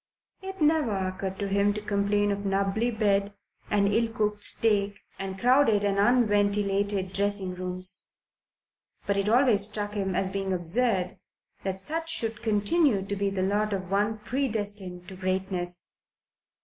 It 0.41 0.59
never 0.61 0.97
occurred 0.97 1.37
to 1.37 1.47
him 1.47 1.73
to 1.75 1.81
complain 1.83 2.31
of 2.31 2.43
nubbly 2.43 2.89
bed 2.89 3.35
and 3.69 3.87
ill 3.87 4.07
cooked 4.11 4.43
steak 4.43 4.99
and 5.19 5.37
crowded 5.39 5.83
and 5.83 5.99
unventilated 5.99 7.13
dressing 7.13 7.53
rooms; 7.53 8.09
but 9.05 9.15
it 9.15 9.29
always 9.29 9.67
struck 9.69 9.93
him 9.93 10.15
as 10.15 10.31
being 10.31 10.53
absurd 10.53 11.19
that 11.63 11.75
such 11.75 12.09
should 12.09 12.41
continue 12.41 13.03
to 13.05 13.15
be 13.15 13.29
the 13.29 13.43
lot 13.43 13.73
of 13.73 13.91
one 13.91 14.17
predestined 14.17 15.07
to 15.07 15.15
greatness. 15.15 15.91